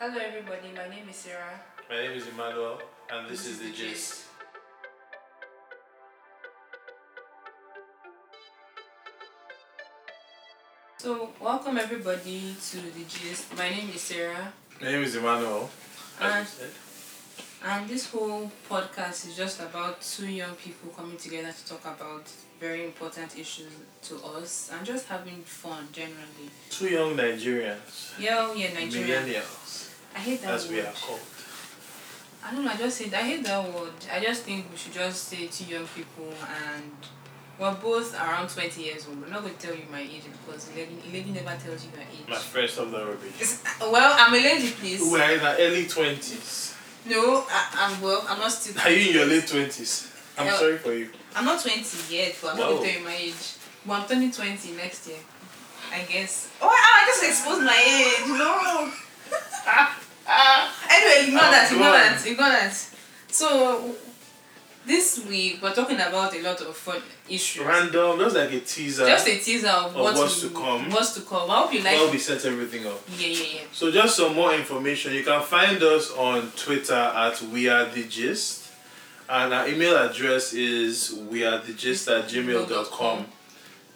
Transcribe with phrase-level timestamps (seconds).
[0.00, 0.68] Hello, everybody.
[0.76, 1.60] My name is Sarah.
[1.90, 4.26] My name is Emmanuel, and this, is the gist.
[10.98, 13.56] So, welcome everybody to the gist.
[13.56, 15.68] My name is Sarah, My name is Emmanuel.
[16.20, 16.70] Said.
[17.64, 22.30] and this whole podcast is just about two young people coming together to talk about
[22.60, 23.72] very important issues
[24.02, 26.50] to us and just having fun generally.
[26.70, 28.18] Two young Nigerians.
[28.18, 29.20] Yeah, oh, yeah, Nigeria.
[29.22, 29.87] Millennials,
[30.18, 30.86] I hate that as we word.
[30.86, 31.20] are called.
[32.44, 32.70] I don't know.
[32.72, 33.14] I just hate.
[33.14, 33.92] I hate that word.
[34.12, 36.32] I just think we should just say two young people
[36.66, 36.90] and.
[37.60, 39.18] We're both around 20 years old.
[39.24, 41.84] I'm not going to tell you my age because a lady, a lady never tells
[41.84, 42.28] you her age.
[42.28, 43.34] My friend, stop that rubbish.
[43.34, 45.00] It's- well, I'm a lady, please.
[45.02, 46.76] We are in our early 20s.
[47.10, 48.24] No, I, I'm well.
[48.28, 48.80] I'm not still.
[48.80, 50.06] Are you in your late 20s?
[50.38, 51.10] I'm sorry for you.
[51.34, 53.54] I'm not 20 yet, but I'm not going to tell you my age.
[53.84, 55.18] But I'm turning 20 next year.
[55.92, 56.52] I guess.
[56.62, 58.38] Oh, I just exposed my age.
[58.38, 58.92] No.
[59.70, 59.97] Ah.
[60.28, 61.68] Anyway, ignore I'm that.
[61.70, 61.92] Ignore gone.
[61.92, 62.26] that.
[62.26, 62.74] Ignore that.
[63.30, 63.94] So,
[64.86, 67.64] this week we're talking about a lot of fun issues.
[67.64, 69.06] Random, just like a teaser.
[69.06, 70.90] Just a teaser of, Of what what's we- to come.
[70.90, 71.50] What's to come.
[71.50, 71.94] I hope you like.
[71.94, 73.00] Well, we set everything up.
[73.18, 73.60] yeah, yeah, yeah.
[73.72, 75.12] So just some more information.
[75.14, 78.64] You can find us on Twitter at We Are The Gist.
[79.30, 83.26] And our email address is wearethegist at gmail.com.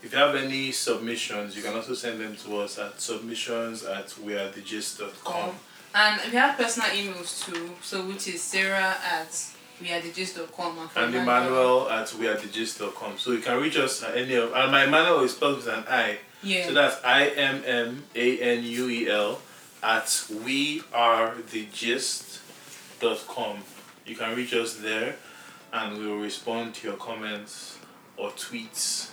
[0.03, 4.09] If you have any submissions, you can also send them to us at submissions at
[4.09, 5.49] wearethegist.com.
[5.51, 5.55] Um,
[5.95, 9.31] and we have personal emails too, so which is Sarah at
[9.81, 13.19] wearethegist.com and, And Emmanuel at wearethegist.com.
[13.19, 15.85] So you can reach us at any of and my Emmanuel is spelled with an
[15.89, 16.19] I.
[16.43, 16.67] Yeah.
[16.67, 19.41] So that's I M M A N U E L
[19.83, 23.59] at we are the gist.com.
[24.07, 25.17] You can reach us there
[25.73, 27.79] and we will respond to your comments
[28.17, 29.11] or tweets.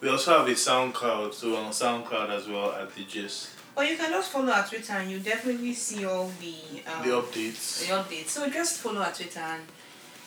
[0.00, 3.48] We also have a SoundCloud, so on SoundCloud as well at the gist.
[3.76, 6.54] Or you can just follow our Twitter and you definitely see all the
[6.90, 7.80] um, The updates.
[7.86, 8.28] the updates.
[8.28, 9.62] So just follow our Twitter and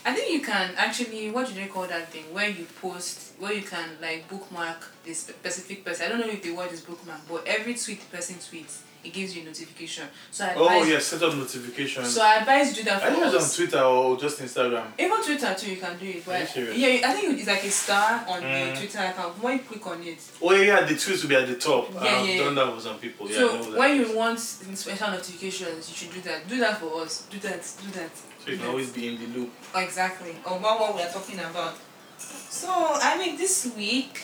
[0.05, 3.51] I think you can actually what do they call that thing where you post where
[3.53, 6.05] you can like bookmark this specific person.
[6.05, 9.13] I don't know if the word is bookmark, but every tweet the person tweets, it
[9.13, 10.05] gives you a notification.
[10.31, 12.13] So I advise Oh yes, set up notifications.
[12.13, 13.55] so I advise you do that I think it's on.
[13.65, 14.85] Twitter or just Instagram.
[14.99, 16.25] Even Twitter too, you can do it.
[16.25, 18.73] But yeah, I think it's like a star on Mm.
[18.73, 19.41] the Twitter account.
[19.43, 21.93] When you click on it, Oh yeah, the tweets will be at the top.
[21.93, 23.29] Yeah, I've yeah, done that for some people.
[23.29, 26.47] Yeah, so when you want special notifications, you should do that.
[26.47, 27.25] Do that for us.
[27.29, 27.61] Do that.
[27.83, 28.09] Do that.
[28.43, 29.51] so you can always be in the loop.
[29.75, 30.35] Exactly.
[30.45, 31.75] About what we are talking about.
[32.17, 34.23] So I mean, this week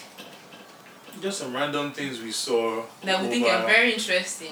[1.22, 2.84] Just some random things we saw.
[3.04, 4.52] that we think are very interesting.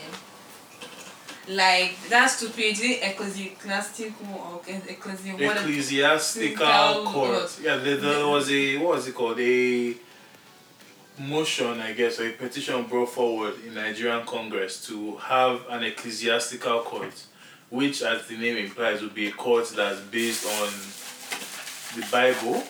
[1.47, 5.51] Like that stupid ecclesiastical or ecclesiastical.
[5.51, 7.59] Ecclesiastical court.
[7.61, 9.39] Yeah, there, there was a what was it called?
[9.39, 9.93] A
[11.19, 16.79] motion, I guess, or a petition brought forward in Nigerian Congress to have an ecclesiastical
[16.81, 17.25] court,
[17.69, 20.69] which, as the name implies, would be a court that's based on
[21.99, 22.63] the Bible.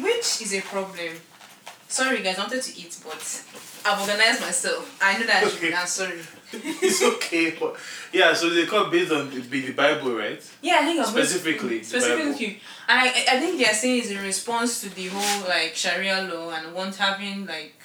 [0.00, 1.14] Which is a problem.
[1.94, 3.44] Sorry guys, I wanted to eat, but
[3.86, 4.98] I've organized myself.
[5.00, 5.74] I know that I should Okay.
[5.74, 6.18] I'm sorry.
[6.52, 7.76] it's okay, but
[8.12, 8.34] yeah.
[8.34, 10.42] So the court based on the, the Bible, right?
[10.60, 14.18] Yeah, I think I'm Specifically, specifically, and I I think they are saying it's in
[14.18, 17.76] response to the whole like Sharia law and want having like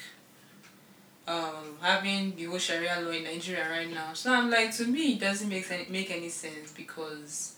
[1.27, 4.13] um having the whole Sharia law in Nigeria right now.
[4.13, 7.57] So I'm like, to me, it doesn't make any, make any sense because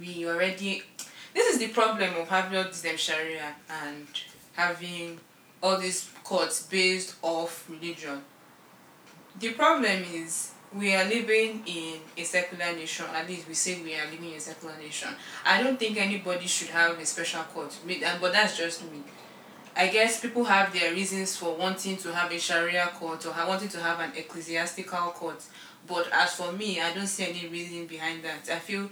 [0.00, 0.82] we already.
[1.34, 4.06] This is the problem of having all this them Sharia and
[4.54, 5.20] having
[5.62, 8.22] all these courts based off religion.
[9.38, 13.06] The problem is we are living in a secular nation.
[13.14, 15.10] At least we say we are living in a secular nation.
[15.44, 17.76] I don't think anybody should have a special court.
[18.20, 19.02] But that's just me.
[19.74, 23.70] I guess people have their reasons for wanting to have a Sharia court or wanting
[23.70, 25.42] to have an ecclesiastical court.
[25.86, 28.48] But as for me, I don't see any reason behind that.
[28.50, 28.90] I feel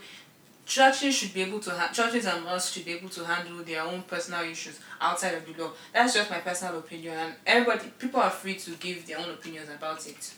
[0.71, 3.83] churches should be able to ha- churches and mosques should be able to handle their
[3.83, 5.71] own personal issues outside of the law.
[5.93, 9.69] That's just my personal opinion, and everybody people are free to give their own opinions
[9.69, 10.33] about it.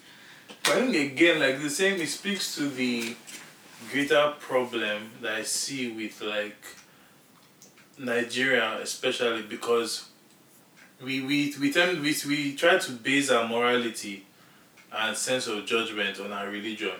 [0.64, 3.14] But I think again, like the same, it speaks to the
[3.90, 6.64] greater problem that I see with like
[7.98, 10.08] Nigeria, especially because
[11.04, 14.24] we we we tend we we try to base our morality
[14.90, 16.96] and sense of judgment on our religion.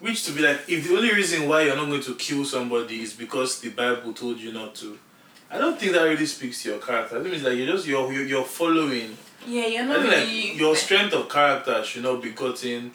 [0.00, 3.02] Which to be like, if the only reason why you're not going to kill somebody
[3.02, 4.96] is because the Bible told you not to,
[5.50, 7.18] I don't think that really speaks to your character.
[7.18, 9.16] I think it's like you're just you're you're, you're following
[9.46, 10.50] Yeah, you're I not think really.
[10.50, 12.92] like your strength of character should not be gotten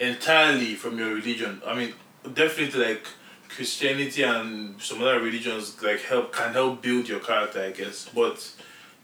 [0.00, 1.60] entirely from your religion.
[1.66, 1.92] I mean,
[2.34, 3.06] definitely like
[3.48, 8.08] Christianity and some other religions like help can help build your character, I guess.
[8.14, 8.48] But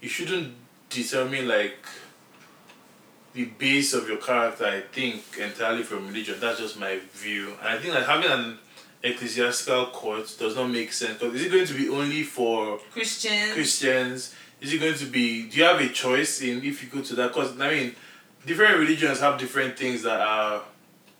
[0.01, 0.53] you shouldn't
[0.89, 1.77] determine like
[3.35, 6.35] the base of your character, I think, entirely from religion.
[6.39, 7.53] That's just my view.
[7.59, 8.57] And I think that having an
[9.03, 11.19] ecclesiastical court does not make sense.
[11.19, 13.53] Because is it going to be only for Christians.
[13.53, 14.33] Christians?
[14.61, 15.49] Is it going to be?
[15.49, 17.33] Do you have a choice in if you go to that?
[17.33, 17.95] Because I mean,
[18.45, 20.61] different religions have different things that are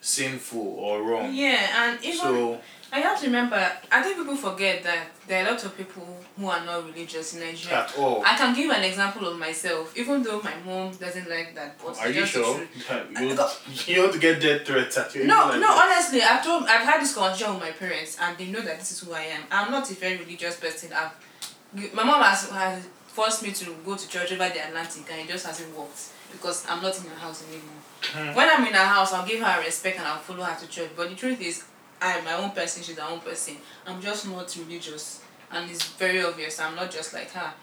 [0.05, 1.33] sinful or wrong.
[1.33, 2.61] Yeah, and even So
[2.93, 3.59] I have to remember.
[3.91, 6.05] I think people forget that there are a lot of people
[6.37, 7.79] who are not religious in Nigeria.
[7.79, 8.21] at all.
[8.23, 11.79] I can give an example of myself, even though my mom doesn't like that.
[11.83, 12.61] But Are you sure?
[13.19, 13.35] You,
[13.87, 15.61] you want to get death threats at your No, like no.
[15.61, 15.89] that.
[15.91, 18.91] Honestly, I've told, I've had this conversation with my parents, and they know that this
[18.91, 19.41] is who I am.
[19.49, 20.93] I'm not a very religious person.
[20.93, 21.13] I've,
[21.93, 25.27] my mom has, has forced me to go to church over the Atlantic, and it
[25.27, 27.81] just hasn't worked because I'm not in her house anymore.
[28.03, 28.35] Hmm.
[28.35, 30.91] When I'm in her house, I'll give her respect and I'll follow her to church.
[30.95, 31.63] But the truth is,
[32.01, 32.83] I'm my own person.
[32.83, 33.55] She's her own person.
[33.87, 35.21] I'm just not religious,
[35.51, 36.59] and it's very obvious.
[36.59, 37.53] I'm not just like her.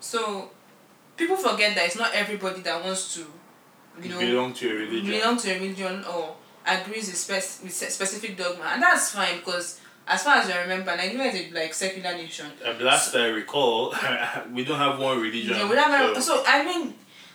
[0.00, 0.50] So,
[1.16, 3.26] people forget that it's not everybody that wants to,
[4.02, 5.06] you know, belong to a religion.
[5.10, 6.34] belong to a religion or
[6.66, 10.94] agrees with, spec- with specific dogma and that's fine because as far as I remember
[10.96, 13.92] Nigeria is a like secular nation Uh, last I recall,
[14.52, 15.56] we don't have one religion.
[15.56, 16.94] yeah, we have, so- so I mean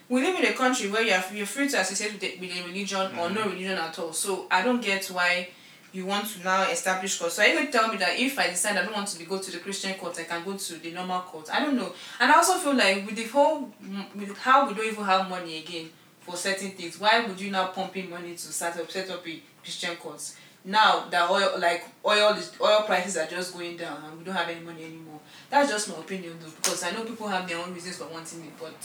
[0.09, 2.63] we live in a country where you're, you're free to associate with a, with a
[2.67, 3.33] religion or Mm-hmm.
[3.35, 4.13] no religion at all.
[4.13, 5.49] So I don't get why
[5.93, 7.31] you want to now establish court.
[7.31, 9.19] So are you going to tell me that if I decide I don't want to
[9.19, 11.49] be, go to the Christian court I can go to the normal court.
[11.51, 11.91] I don't know.
[12.19, 13.71] And I also feel like with the whole
[14.15, 15.89] with how we don't even have money again
[16.21, 19.25] for certain things why would you now pump in money to set up set up
[19.25, 20.21] a Christian court
[20.67, 24.35] now that oil like oil is oil prices are just going down and we don't
[24.35, 25.19] have any money anymore
[25.49, 28.41] that's just my opinion though because I know people have their own reasons for wanting
[28.45, 28.75] it but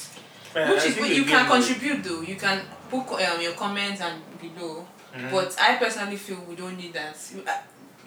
[0.54, 4.00] Yeah, which I is think you can contribute though you can put um, your comments
[4.00, 5.30] and below Mm-hmm.
[5.30, 7.60] but I personally feel we don't need that I,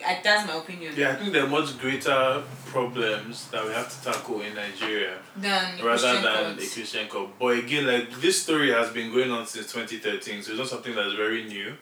[0.04, 3.89] I, that's my opinion Yeah, I think there are much greater problems that we have
[3.94, 6.72] to tackle in Nigeria than rather Christian than courts.
[6.72, 7.30] a Christian cult.
[7.39, 10.95] But again, like this story has been going on since 2013, so it's not something
[10.95, 11.74] that's very new.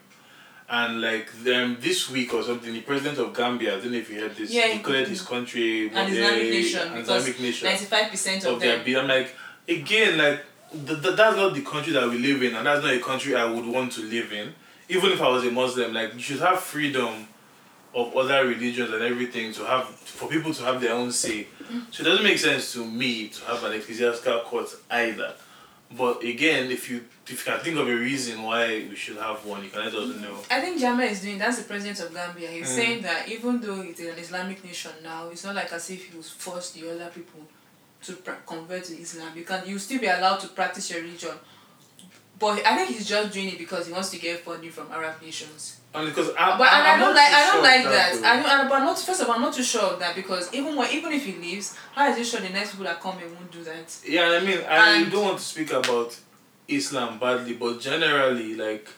[0.68, 4.10] And like um, this week or something, the president of Gambia, I don't know if
[4.10, 7.68] you heard this, Yeah, declared his country an Islamic nation an Islamic nation.
[7.68, 8.96] ninety five percent of of their them.
[9.02, 9.34] I'm like,
[9.68, 12.94] again, like th- th- that's not the country that we live in, and that's not
[12.94, 14.54] a country I would want to live in.
[14.88, 17.28] Even if I was a Muslim, like you should have freedom
[17.94, 21.46] of other religions and everything to have for people to have their own say.
[21.90, 25.34] So it doesn't make sense to me to have an ecclesiastical court either.
[25.90, 29.44] But again, if you if you can think of a reason why we should have
[29.46, 30.36] one, you can let us know.
[30.50, 32.50] I think Jammeh is doing that's the president of Gambia.
[32.50, 32.74] He's Mm.
[32.74, 36.16] saying that even though it's an Islamic nation now, it's not like as if he
[36.16, 37.40] was forced the other people
[38.02, 39.32] to pra- convert to Islam.
[39.36, 41.36] You can you still be allowed to practice your religion.
[42.38, 45.22] But I think he's just doing it because he wants to get funding from Arab
[45.22, 45.76] nations.
[45.94, 48.12] And because I, But and I don't like I don't like that.
[48.14, 48.26] though.
[48.28, 48.50] I don't.
[48.60, 50.90] and- But not first of all, I'm not too sure of that because even when
[50.90, 53.50] even if he leaves, how is it sure the next people that come in won't
[53.52, 53.94] do that?
[54.06, 56.18] Yeah, I mean, I don't want to speak about
[56.66, 58.88] Islam badly, but generally, like,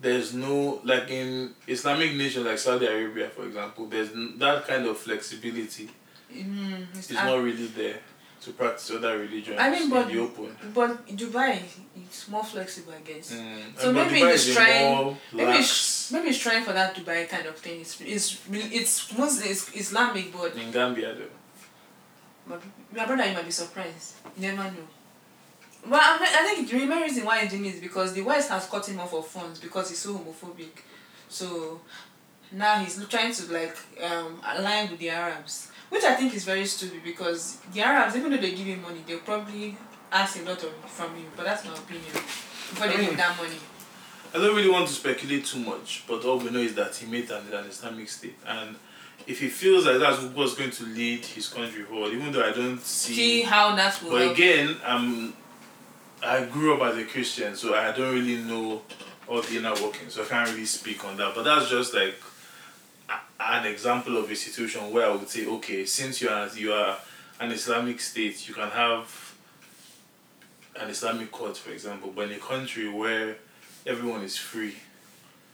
[0.00, 4.98] there's no like in Islamic nations like Saudi Arabia, for example, there's that kind of
[4.98, 5.88] flexibility
[6.32, 8.00] Mm, it's- is I- not really there
[8.42, 10.50] to practice other religions I mean, but in the open.
[10.74, 11.62] but Dubai,
[11.96, 13.32] it's more flexible, I guess.
[13.32, 13.80] Mm.
[13.80, 15.70] So maybe Dubai a trying- Maybe it's,
[16.12, 17.80] maybe he's trying for that Dubai kind of thing.
[17.80, 21.34] It's it's it's Muslim, it's Islamic, but in Gambia though.
[22.46, 22.56] my,
[22.92, 24.14] my brother, you might be surprised.
[24.36, 24.88] You never know.
[25.86, 28.48] Well, I, I think the main reason why he's doing it is because the West
[28.48, 30.70] has cut him off of funds because he's so homophobic.
[31.28, 31.80] So
[32.52, 36.64] now he's trying to like um, align with the Arabs, which I think is very
[36.64, 39.76] stupid because the Arabs, even though they give him money, they'll probably
[40.10, 41.24] ask a lot of from you.
[41.36, 42.12] But that's my opinion.
[42.12, 43.58] Before they give that money.
[44.34, 47.06] I don't really want to speculate too much, but all we know is that he
[47.06, 48.74] made an, an Islamic state, and
[49.26, 52.52] if he feels like that's what's going to lead his country forward, even though I
[52.52, 54.32] don't See how that will But help.
[54.34, 55.34] again, um,
[56.22, 58.82] I grew up as a Christian, so I don't really know
[59.28, 61.34] all the inner workings, so I can't really speak on that.
[61.34, 62.16] But that's just like
[63.08, 66.72] a- an example of a situation where I would say, okay, since you are you
[66.72, 66.98] are
[67.40, 69.34] an Islamic state, you can have
[70.76, 73.36] an Islamic court, for example, but in a country where
[73.86, 74.74] everyone is free.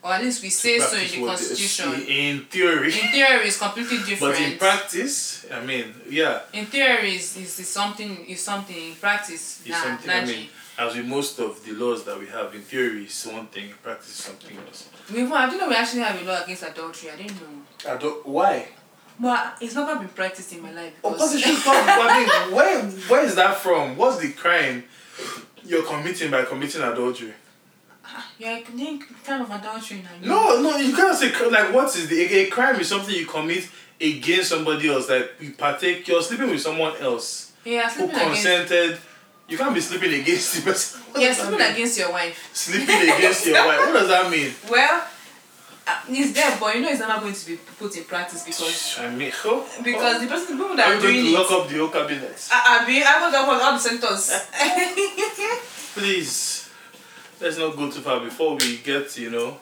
[0.02, 1.92] Or at least we say so in the constitution.
[2.08, 2.87] In theory.
[2.87, 4.34] In theory, it's completely different.
[4.38, 8.76] But in practice, I mean, yeah, In theory, is is is something is something.
[8.76, 10.10] In practice, it's nah, something.
[10.10, 13.46] I mean, as with most of the laws that we have, in theory, it's one
[13.49, 14.88] thing, in practice, is something else.
[15.12, 17.10] we I didn't know we actually have a law against adultery.
[17.10, 17.99] I didn't know.
[17.99, 18.26] Don't.
[18.26, 18.68] Why?
[19.20, 20.94] But it's never been practiced in my life.
[20.96, 21.76] Of course, Because it should come.
[21.76, 23.99] I mean, where where is that from?
[23.99, 24.84] What's the crime
[25.62, 27.34] you're committing by committing adultery?
[28.38, 30.28] Yeah, kind of adultery now.
[30.34, 33.68] No, no, you can't say like what is the a, crime is something you commit
[34.00, 35.08] against somebody else.
[35.08, 38.42] Like you partake, you're sleeping with someone else Yeah, who sleeping against.
[38.42, 38.98] consented.
[39.48, 41.00] You can't be sleeping against the person.
[41.10, 42.50] What You're that sleeping against your wife.
[42.52, 43.78] Sleeping against your wife.
[43.80, 44.52] What does that mean?
[44.70, 45.04] Well,
[45.86, 48.96] uh, it's there, but you know it's not going to be put in practice because
[49.00, 51.34] I mean, oh, because the person people that are are you going doing to it.
[51.34, 52.48] lock up the whole cabinet?
[52.52, 54.30] I, I be I was up on all the centers.
[55.94, 56.69] Please,
[57.40, 59.56] let's not go too far before we get, you know,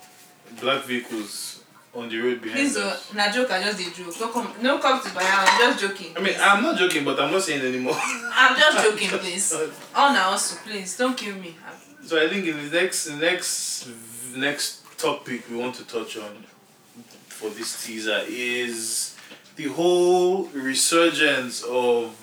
[0.61, 1.63] black vehicles
[1.95, 3.13] on the road behind Please, us.
[3.15, 3.51] na joke.
[3.51, 4.17] I just a joke.
[4.19, 5.49] Don't come, don't come to my house.
[5.53, 6.17] I'm just joking.
[6.17, 7.95] I mean, I'm not joking, but I'm not saying anymore.
[7.99, 9.53] I'm just joking, please.
[9.95, 11.57] Oh, now also, please don't kill me.
[11.67, 11.75] I'm-
[12.07, 13.89] so I think in the next, next,
[14.35, 16.45] next topic we want to touch on
[17.29, 19.15] for this teaser is
[19.57, 22.17] the whole resurgence of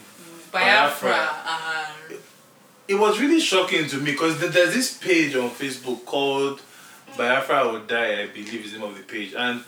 [0.51, 1.09] Biafra.
[1.09, 1.51] Biafra.
[1.51, 2.04] Um,
[2.87, 6.61] it was really shocking to me because there's this page on Facebook called
[7.17, 9.33] Biafra or Die, I believe is the name of the page.
[9.35, 9.63] And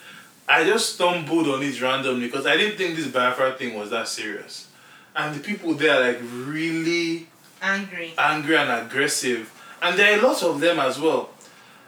[0.47, 4.07] I just stumbled on it randomly because I didn't think this Biafra thing was that
[4.07, 4.67] serious.
[5.15, 7.27] And the people there are like really
[7.61, 8.13] angry.
[8.17, 9.51] angry and aggressive.
[9.81, 11.29] And there are lots of them as well.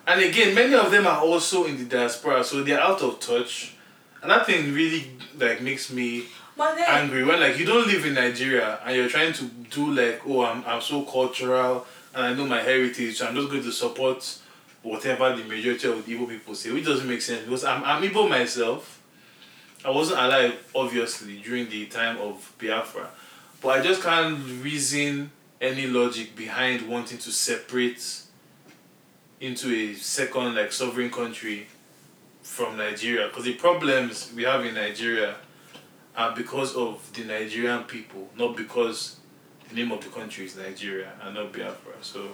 [0.07, 3.75] And again, many of them are also in the diaspora, so they're out of touch.
[4.21, 6.25] And that thing really like makes me
[6.59, 7.23] But then, angry.
[7.23, 10.61] When like you don't live in Nigeria and you're trying to do like oh I'm
[10.67, 14.37] I'm so cultural and I know my heritage so I'm just going to support
[14.83, 18.03] whatever the majority of the Igbo people say which doesn't make sense because I'm I'm
[18.03, 19.01] Igbo myself.
[19.85, 23.07] I wasn't alive obviously during the time of Biafra.
[23.61, 28.03] But I just can't reason any logic behind wanting to separate
[29.39, 31.67] into a second like sovereign country
[32.43, 33.27] from Nigeria.
[33.29, 35.35] Because the problems we have in Nigeria
[36.15, 39.17] are because of the Nigerian people, not because
[39.69, 41.93] the name of the country is Nigeria and not Biafra.
[42.01, 42.29] So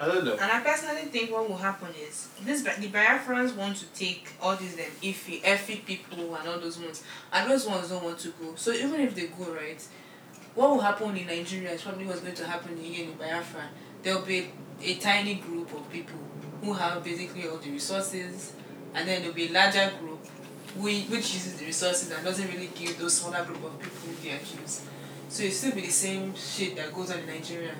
[0.00, 0.32] I don't know.
[0.32, 4.56] and I personally think what will happen is this the Biafrans want to take all
[4.56, 8.28] these them iffy, effy people and all those ones, and those ones don't want to
[8.30, 8.54] go.
[8.56, 9.80] So even if they go right,
[10.54, 13.62] what will happen in Nigeria is probably what's going to happen here in Biafra.
[14.02, 14.50] There will be
[14.82, 16.18] a tiny group of people
[16.62, 18.52] who have basically all the resources,
[18.94, 20.26] and then there will be a larger group
[20.76, 24.38] whi- which uses the resources and doesn't really give those smaller group of people their
[24.38, 24.82] dues.
[25.28, 27.74] So it still be the same shit that goes on in Nigeria,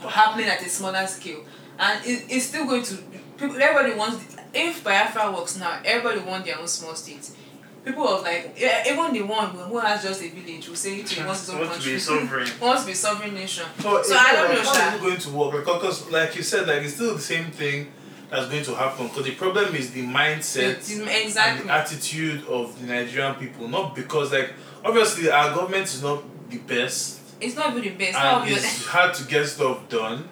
[0.00, 1.44] happening at a smaller scale,
[1.78, 2.96] and it, it's still going to.
[3.38, 4.36] People, everybody wants.
[4.54, 7.36] If Biafra works now, everybody wants their own small states.
[7.84, 11.02] People of like yeah, even the one who who has just a village will say
[11.04, 12.48] to wants his own Want to be sovereign.
[12.60, 13.66] wants to be sovereign nation.
[13.80, 14.88] So, So I don't know, How Sha.
[14.88, 15.64] is it going to work?
[15.64, 17.92] Because, like you said, like it's still the same thing
[18.30, 19.08] that's going to happen.
[19.08, 23.68] Because the problem is the mindset It's- and the attitude of the Nigerian people.
[23.68, 24.52] Not because, like,
[24.84, 28.16] obviously our government is not the best, It's not even the best.
[28.16, 30.28] And it's hard to get stuff done.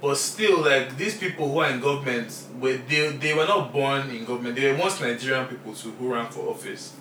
[0.00, 4.10] But still, like these people who are in government, were they they were not born
[4.10, 4.56] in government.
[4.56, 6.94] They were once Nigerian people too who ran for office,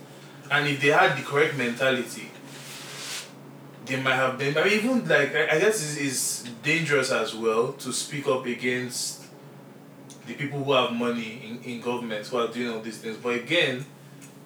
[0.52, 2.30] and if they had the correct mentality,
[3.88, 4.56] they might have been.
[4.56, 8.46] I mean, even like I, I guess it's, it's dangerous as well to speak up
[8.46, 9.21] against
[10.32, 13.18] the people who have money in, in government who are doing all these things.
[13.18, 13.86] But again,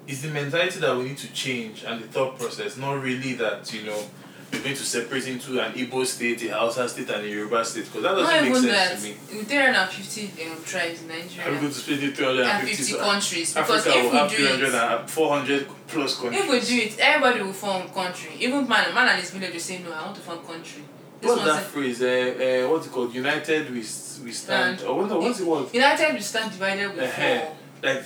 [0.07, 3.71] it's the mentality that we need to change and the thought process, not really that
[3.73, 4.03] you know
[4.51, 7.85] we're going to separate into an Igbo state, a Hausa state, and a Yoruba state
[7.85, 8.97] because that not doesn't make even sense that.
[8.99, 9.39] to me.
[9.39, 12.99] With 350 um, tribes in I'm Nigeria going to split it and 350 50 so
[12.99, 16.41] countries because Africa will have if we do 300 it, and 400 plus countries.
[16.41, 18.31] if we do it, everybody will form country.
[18.39, 19.91] Even man, man and his village will say no.
[19.91, 20.83] I want to form country.
[21.21, 22.01] What's that say, phrase?
[22.01, 23.13] Uh, uh, what's it called?
[23.13, 24.31] United we, we stand.
[24.33, 24.81] Stand.
[24.83, 25.73] Or what, what's the word?
[25.73, 27.39] United we stand divided we Uh-huh.
[27.39, 27.57] fall.
[27.83, 28.03] Like,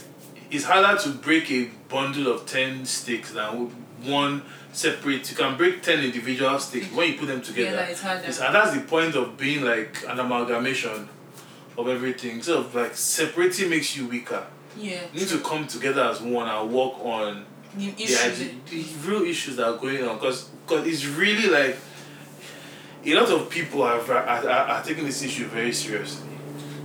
[0.52, 3.68] it's harder to break a bundle of 10 sticks than
[4.06, 5.30] one separate.
[5.30, 7.72] You can break 10 individual sticks when you put them together.
[7.72, 8.24] Together it's harder.
[8.28, 11.10] It's, and that's the point of being like an amalgamation
[11.78, 12.42] of everything.
[12.42, 14.46] So, like, separating makes you weaker.
[14.78, 15.02] Yeah.
[15.14, 18.42] You need to come together as one and work on The the, issues.
[18.42, 21.78] ide- the real issues that are going on because it's really like
[23.06, 26.28] a lot of people are, uh, are, are, are taking this issue very seriously.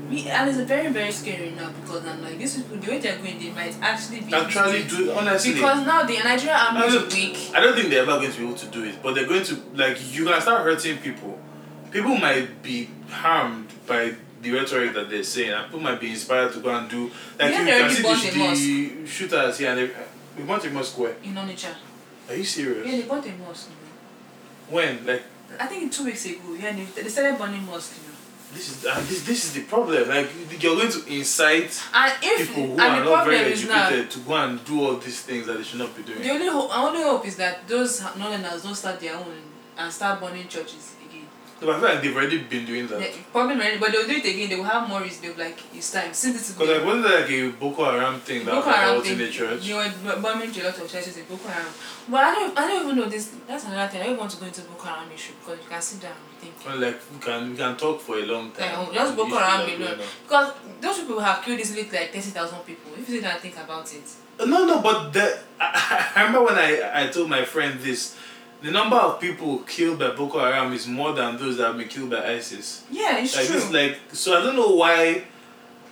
[0.09, 3.16] Me, and it's very very scary now because I'm like these people the way they're
[3.16, 5.54] going they might actually be Actually, do honestly.
[5.54, 7.50] because now the Nigerian army is weak.
[7.54, 9.44] I don't think they're ever going to be able to do it, but they're going
[9.44, 11.38] to like you can start hurting people.
[11.90, 16.52] People might be harmed by the rhetoric that they're saying, and people might be inspired
[16.52, 17.04] to go and do
[17.38, 19.90] like Yeah, you can see the, the shooters here and they,
[20.37, 21.16] we want a mosque square.
[21.23, 21.73] in Onitsha.
[22.28, 22.87] Are you serious?
[22.87, 23.71] Yeah, they bought a mosque.
[24.68, 25.23] When like.
[25.58, 26.54] I think two weeks ago.
[26.58, 27.98] Yeah, they, started burning mosques.
[27.98, 28.14] You know.
[28.54, 30.08] this is and this this is the problem.
[30.08, 30.28] Like
[30.62, 34.34] you're going to incite And if people who and are not very educated to go
[34.34, 36.22] and do all these things that they should not be doing.
[36.22, 39.42] the only hope, our only hope is that those northerners don't start their own
[39.76, 40.94] and start burning churches.
[41.61, 42.99] No, but I feel like they've already been doing that.
[42.99, 44.49] They, probably already, but they'll do it again.
[44.49, 45.23] They will have more reason.
[45.23, 46.12] They'll be like, it's time.
[46.12, 49.02] Since it's Because like wasn't there like a Boko Haram thing that Boko was Haram
[49.02, 49.12] thing.
[49.12, 49.62] in the church?
[49.64, 51.73] You were bombing a lot of churches in Boko Haram.
[52.08, 53.34] But I don't, I don't even know this.
[53.46, 54.02] That's another thing.
[54.02, 56.38] I don't want to go into Boko Haram issue because you can sit down and
[56.40, 56.54] think.
[56.66, 58.92] Well, like we can we can talk for a long time.
[58.92, 59.99] Just Boko Haram alone.
[60.25, 62.92] Because those people have killed this easily like 30,000 people.
[62.99, 64.02] If you sit down and think about it.
[64.40, 68.16] No, no, but the, I, I remember when I, I told my friend this,
[68.64, 71.88] the number of people killed by Boko Haram is more than those that have been
[71.88, 72.83] killed by ISIS.
[72.90, 73.54] Yeah, it's Like true.
[73.56, 75.25] this, like so I don't know why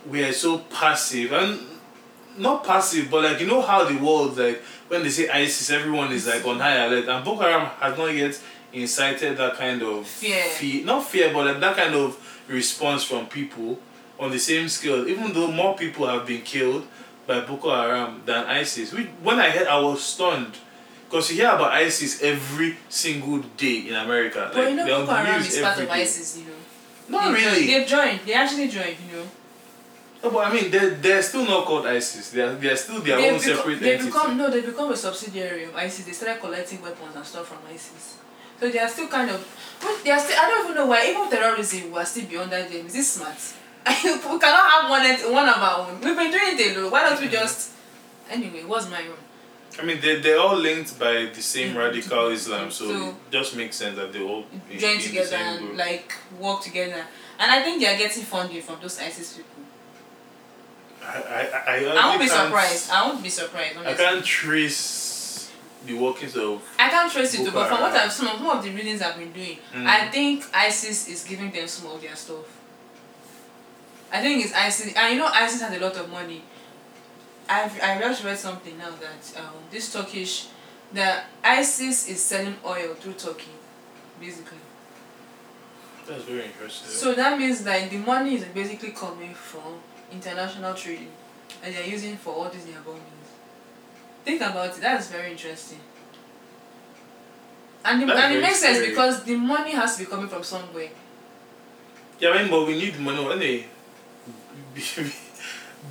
[0.09, 1.59] we are so passive and
[2.37, 6.11] not passive, but like you know how the world like when they say ISIS, everyone
[6.11, 8.39] is like on high alert, and Boko Haram has not yet
[8.73, 10.43] incited that kind of Fear.
[10.45, 13.79] fe- not fear, but like that kind of response from people
[14.19, 15.07] on the same scale.
[15.07, 16.87] Even though more people have been killed
[17.27, 20.55] by Boko Haram than ISIS, which when I heard, I was stunned.
[21.13, 24.49] Because you hear about ISIS every single day in America.
[24.51, 25.87] but you they're know Boko Haram is part of.
[25.91, 26.57] ISIS, you know.
[27.07, 27.53] Not They've really.
[27.53, 28.19] Joined, they've joined.
[28.25, 29.25] They actually joined, you know.
[30.23, 32.31] No, but I mean, they're, they're still not called ISIS.
[32.31, 34.09] They're, they're still their They've own become- separate they entity.
[34.09, 36.03] become no, they become a subsidiary of ISIS.
[36.05, 38.17] They started collecting weapons and stuff from ISIS.
[38.59, 39.39] So they are still kind of,
[39.81, 40.35] but they are still.
[40.41, 41.05] I don't even know why.
[41.11, 42.87] Even terrorism will still beyond under them.
[42.87, 43.37] Is this smart?
[43.85, 46.01] we cannot have one one of our own.
[46.01, 46.89] We've been doing it alone.
[46.89, 47.73] Why don't we just?
[48.31, 49.22] Anyway, what's my own?
[49.79, 51.77] I mean, they, they're all linked by the same Mm.
[51.77, 54.45] radical Islam, so, So- it just makes sense that they all
[54.77, 55.77] Join in the together and group.
[55.77, 57.03] like work together.
[57.39, 59.49] And I think they are getting funding from those ISIS people.
[61.01, 62.89] I, I, I, I won't be surprised.
[62.91, 63.77] I won't be surprised.
[63.77, 63.93] Honestly.
[63.93, 65.51] I can't trace
[65.85, 66.61] the workings of.
[66.79, 69.01] I can't trace it too, but from what I've some of, some of the readings
[69.01, 69.85] I've been doing, Mm.
[69.87, 72.45] I think ISIS is giving them some of their stuff.
[74.11, 76.43] I think it's ISIS, and you know ISIS has a lot of money.
[77.49, 80.47] I've I just read something now that um, this Turkish,
[80.93, 83.51] that ISIS is selling oil through Turkey,
[84.19, 84.57] basically.
[86.07, 86.89] That's very interesting.
[86.89, 89.79] So that means that the money is basically coming from
[90.11, 91.11] international trading,
[91.63, 93.29] and they're using for all these their bombings.
[94.25, 94.81] Think about it.
[94.81, 95.79] That's very interesting.
[97.85, 100.89] And, the, and it makes sense because the money has to be coming from somewhere.
[102.19, 103.19] yeah, I mean, but we need money.
[103.29, 103.65] Anyway,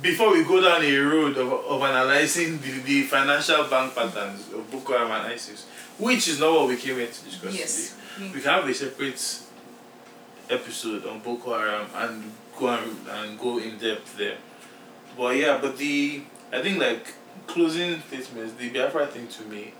[0.01, 4.69] before we go down a road of, of analyzing the, the financial bank patterns of
[4.71, 5.65] Boko Haram and ISIS,
[5.97, 7.57] which is not what we came here to discuss today.
[7.57, 7.95] Yes.
[8.19, 9.39] we can have a separate
[10.49, 14.37] episode on Boko Haram and go and, and go in depth there.
[15.17, 17.07] But yeah, but the I think like
[17.47, 19.73] closing statements, the Biafra thing to me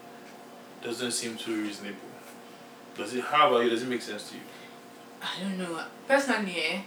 [0.84, 1.98] doesn't seem too reasonable.
[2.98, 3.24] Does it?
[3.24, 3.70] How about you?
[3.70, 4.42] Does it make sense to you?
[5.22, 5.84] I don't know.
[6.08, 6.82] Personally, eh,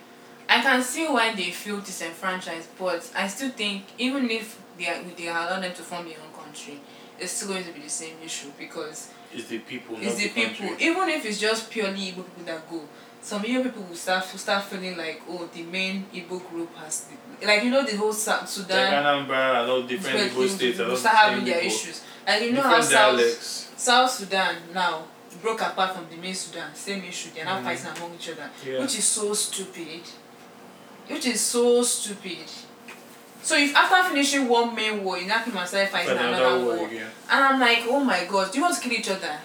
[0.48, 5.02] I can see why they feel disenfranchised, but I still think even if they are,
[5.16, 6.80] they allow them to form their own country,
[7.18, 10.28] it's still going to be the same issue because It's the people, it's not the
[10.28, 10.68] the, people.
[10.68, 10.86] country.
[10.86, 12.82] Even if it's just purely Igbo people that go,
[13.22, 17.06] some Igbo people will start will start feeling like oh the main Igbo group has
[17.40, 18.92] the, like you know the whole South Like Sudan.
[19.04, 22.02] Anambra and all different different Igbo states, will start having their Igbo- issues.
[22.26, 23.72] Like you know how different South dialects.
[23.76, 25.02] South Sudan now
[25.42, 27.30] broke apart from the main Sudan, same issue.
[27.34, 27.64] They're now Mhm.
[27.64, 28.80] fighting among each other, Yeah.
[28.80, 30.02] which is so stupid.
[31.08, 32.50] Which is so stupid.
[33.42, 36.44] So if after finishing one main war, you now come and start fighting Fight another,
[36.46, 39.08] another war, war and I'm like, oh my god, do you want to kill each
[39.08, 39.38] other?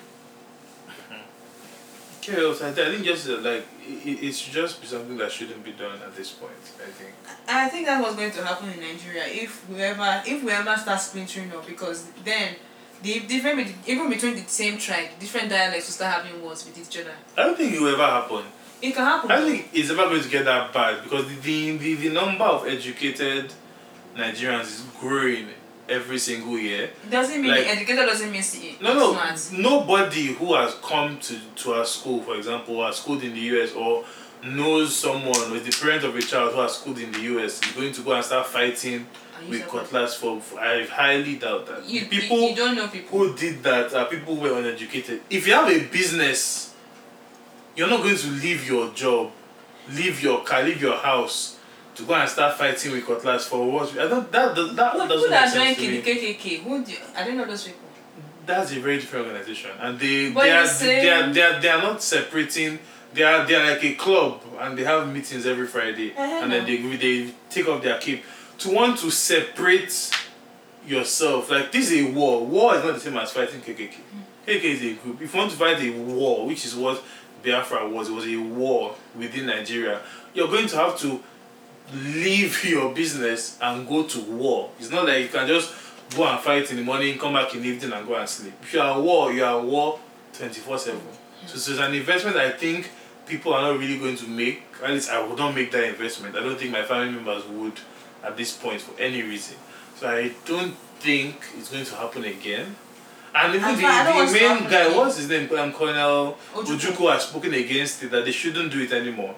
[2.21, 2.63] Chaos.
[2.63, 5.63] I, th- I think just uh, like it, it should just be something that shouldn't
[5.63, 6.52] be done at this point.
[6.80, 7.13] I think.
[7.47, 10.52] And I think that's what's going to happen in Nigeria if we ever if we
[10.52, 12.56] ever start splintering up because then
[13.04, 17.00] the different even between the same tribe, different dialects will start having wars with each
[17.02, 17.13] other.
[17.38, 18.45] I don't think it will ever happen.
[18.82, 19.32] It can happen.
[19.32, 22.44] I think it's ever going to get that bad because the, the, the, the number
[22.46, 23.54] of educated
[24.15, 25.48] Nigerians is growing
[25.88, 26.89] every single year.
[27.10, 28.44] Doesn't mean like- educated doesn't mean
[28.82, 29.60] No, no, smart.
[29.60, 33.39] nobody who has come to, to our school, for example, or has schooled in the
[33.58, 34.04] US or
[34.44, 37.72] knows someone is the parent of a child who has schooled in the US is
[37.74, 39.06] going to go and start fighting
[39.50, 41.86] with cutlass for, for I highly doubt that.
[41.86, 43.20] You, The you- people you, don't know people.
[43.20, 45.22] who did that are people who were uneducated.
[45.30, 46.70] If you have a business,
[47.82, 49.32] you're not going to leave your job,
[49.91, 51.58] leave your car, leave your house
[51.96, 53.89] to go and start fighting with cutlass for what?
[53.98, 54.32] I don't.
[54.32, 56.02] That that, that Who, doesn't who make sense to me.
[56.04, 56.60] KKK?
[56.63, 57.80] Who do you, I don't know those people.
[58.46, 61.70] That's a very different organization, and they But they are, they are they are they
[61.70, 62.78] are not separating.
[63.15, 66.39] They are they are like a club, and they have meetings every Friday, Uh-huh.
[66.44, 68.24] and then they they take off their cape
[68.60, 70.12] to want to separate
[70.86, 71.50] yourself.
[71.50, 72.46] Like this is a war.
[72.46, 73.96] War is not the same as fighting KKK.
[74.48, 75.22] KKK is a group.
[75.22, 77.02] If you want to fight a war, which is what
[77.43, 80.01] Biafra was, it was a war within Nigeria.
[80.34, 81.21] You're going to have to
[81.93, 84.71] leave your business and go to war.
[84.80, 85.73] It's not like you can just
[86.15, 88.54] go and fight in the morning, come back in the evening and go and sleep.
[88.62, 89.99] If you are at war, you are at war
[90.34, 91.01] 24 7.
[91.47, 92.89] So, so it's an investment I think
[93.25, 94.63] people are not really going to make.
[94.84, 96.36] At least I would not make that investment.
[96.36, 97.80] I don't think my family members would
[98.23, 99.58] at this point for any reason.
[99.95, 102.75] So I don't think it's going to happen again.
[103.34, 104.98] And even the, I don't want the main guy, again.
[104.98, 105.50] what's his name?
[105.58, 106.38] Um, Colonel.
[106.54, 109.36] Ojukwu has spoken against it that they shouldn't do it anymore.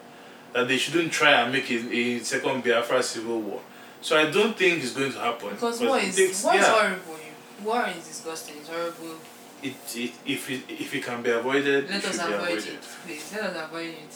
[0.54, 3.62] That they shouldn't try and make it a second Biafra civil war.
[4.02, 5.50] So I don't think it's going to happen.
[5.52, 7.20] Because war is takes- war is horrible.
[7.64, 8.56] War is disgusting.
[8.58, 9.16] It's horrible.
[9.62, 12.68] it, it, if it if it can be avoided, Let it us avoid avoided.
[12.68, 13.32] it, please.
[13.34, 14.14] Let us avoid it.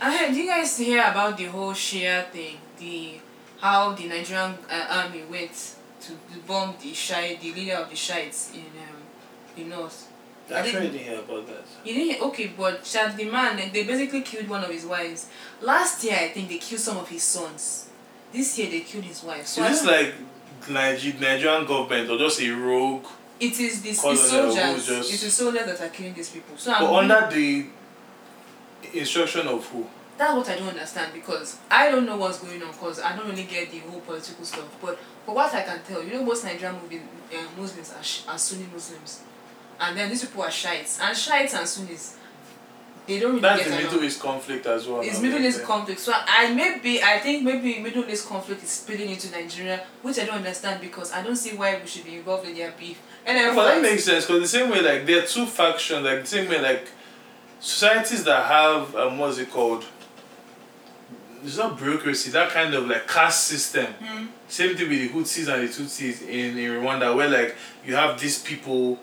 [0.00, 0.30] I- I.
[0.30, 2.58] Do you guys hear about the whole Shia thing?
[2.78, 3.20] The
[3.60, 5.56] how the Nigerian uh, army went
[6.06, 6.12] to
[6.46, 8.96] bomb the Shia, the leader of the Shiites in um,
[9.56, 10.08] the north.
[10.50, 11.64] I Actually, I didn't- hear about that.
[11.84, 15.26] You didn't hear- okay, but Chad the man they- basically killed one of his wives.
[15.60, 17.86] Last year I think they killed some of his sons.
[18.32, 19.46] This year they killed his wife.
[19.46, 20.14] So this like
[20.68, 23.06] Niger- Nigerian government or just a rogue?
[23.40, 24.86] it is this it's soldiers.
[24.86, 26.56] just- It is the soldiers that are killing these people.
[26.56, 27.66] So But I'm under the
[28.92, 29.86] instruction of who?
[30.22, 33.28] That's what I don't understand because I don't know what's going on because I don't
[33.28, 34.76] really get the whole political stuff.
[34.80, 37.00] But for what I can tell, you know, most Nigerian movie,
[37.34, 39.22] uh, Muslims are, sh- are Sunni Muslims.
[39.80, 41.00] And then these people are Shiites.
[41.00, 42.18] And Shiites and Sunnis,
[43.04, 43.84] they don't really That's get the.
[43.84, 45.00] Middle East conflict as well.
[45.00, 45.98] It's Middle East conflict.
[45.98, 50.24] So I maybe I think maybe Middle East conflict is spilling into Nigeria, which I
[50.24, 53.02] don't understand because I don't see why we should be involved in their beef.
[53.26, 56.04] And then But that makes sense because the same way, like there are two factions,
[56.04, 56.86] like the same way, like
[57.58, 59.84] societies that have um, what's it called?
[61.44, 62.30] It's not bureaucracy.
[62.30, 63.86] That kind of like caste system.
[63.86, 64.26] Hmm.
[64.48, 68.20] Same thing with the Hutsis and the Tutsis in, in Rwanda, where like you have
[68.20, 68.98] these people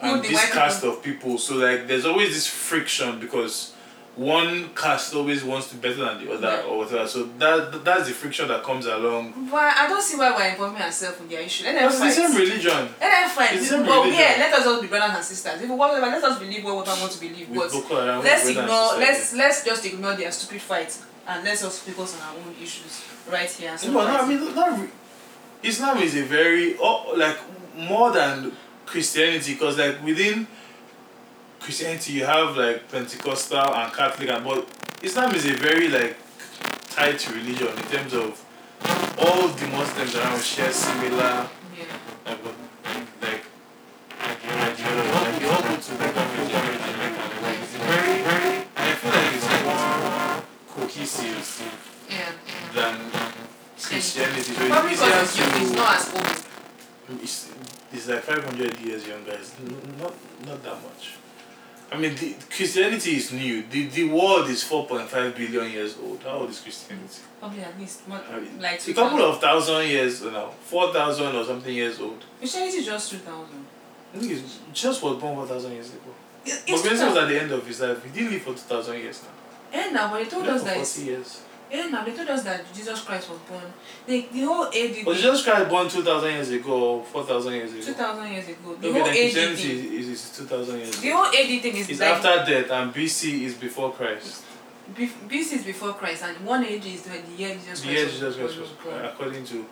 [0.00, 1.38] and this caste of people.
[1.38, 3.72] So like there's always this friction because
[4.14, 6.62] one caste always wants to better than the other Yeah.
[6.68, 7.08] or whatever.
[7.08, 9.48] So that that's the friction that comes along.
[9.50, 11.64] But I don't see why we're involving ourselves in their issue.
[11.64, 12.88] Let them It's the same religion.
[13.00, 13.54] Let them fight.
[13.54, 14.20] It's the same But religion.
[14.20, 15.62] yeah, let us all be brothers and sisters.
[15.62, 17.48] If whatever, let us believe what we want to believe.
[17.48, 18.98] With But let's ignore.
[18.98, 23.04] Let's let's just ignore their stupid fights and let's just focus on our own issues
[23.30, 23.70] right here.
[23.70, 24.88] and No, no, I mean, not
[25.62, 27.38] Islam is a very oh, like
[27.76, 28.52] more than
[28.86, 30.46] Christianity because like within
[31.60, 34.66] Christianity you have like Pentecostal and Catholic and but
[35.02, 36.16] Islam is a very like
[36.90, 38.44] tight religion in terms of
[39.18, 41.84] all the Muslims around share similar yeah.
[42.26, 42.38] like
[58.02, 59.32] it's like 500 years younger.
[59.32, 59.54] It's
[59.98, 60.14] not,
[60.46, 61.14] not that much.
[61.90, 63.62] I mean, the, Christianity is new.
[63.70, 66.22] The, the world is 4.5 billion years old.
[66.22, 67.20] How old is Christianity?
[67.38, 70.48] Probably at least more, I mean, like a couple of thousand years now.
[70.64, 72.24] 4,000 or something years old.
[72.38, 73.66] Christianity is just two thousand.
[74.14, 76.12] I think it's just was born 4,000 years ago.
[76.44, 78.02] It's But Benson was at the end of his life.
[78.04, 79.80] He didn't live for 2,000 years now.
[79.80, 80.76] And now, but he told He us that.
[80.78, 81.42] for 40 years.
[81.72, 83.64] And now they told us that Jesus Christ was born.
[84.06, 85.04] The the whole AD.
[85.04, 87.92] But Jesus Christ born 2,000 years ago or 4,000 years ago.
[87.94, 88.76] thousand years ago.
[88.80, 89.92] The Okay, whole then AD thing.
[89.94, 91.00] is, is 2,000 years ago.
[91.00, 94.44] The whole AD thing is It's like after death and BC is before Christ.
[94.94, 97.96] Bef- BC is before Christ, and one age is the, the year Jesus The Christ
[97.96, 99.04] year was- Jesus Christ was was born.
[99.04, 99.66] according to.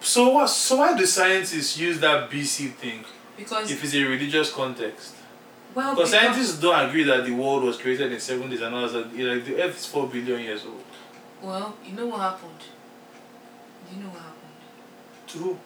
[0.00, 0.46] So what?
[0.48, 3.04] So why do scientists use that BC thing
[3.36, 5.14] Because if it's a religious context?
[5.74, 8.72] well, Because because scientists don't agree that the world was created in seven days and
[8.74, 9.12] others like
[9.44, 10.84] the Earth is four billion years old.
[11.44, 12.60] Well, you know what happened.
[13.90, 15.28] Do you know what happened?
[15.28, 15.58] To who?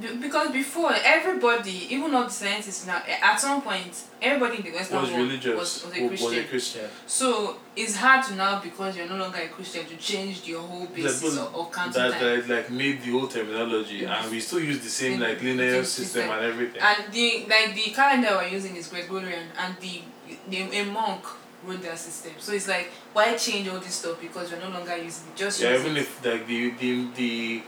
[0.00, 4.70] Be- because before everybody, even the scientists now, eh, at some point, everybody in the
[4.72, 5.54] Western Was world religious?
[5.58, 6.28] was, was a Christian.
[6.30, 6.90] Was a Christian.
[7.06, 10.86] So it's hard to now because you're no longer a Christian to change your whole
[10.86, 12.48] basis That- of, counting That, time.
[12.48, 16.04] like made the whole terminology and we still use the same Same- like linear system
[16.04, 16.30] system.
[16.30, 16.80] and everything.
[16.80, 20.00] And the like the calendar we're using is Gregorian, and the,
[20.48, 21.22] the a monk
[21.64, 22.32] wrote their system.
[22.38, 25.36] So it's like why change all this stuff because you're no longer using it.
[25.36, 26.00] Just yeah, even it.
[26.00, 27.62] if like the the the